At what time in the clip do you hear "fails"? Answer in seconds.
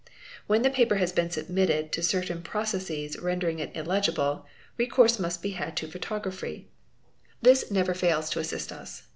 7.93-8.31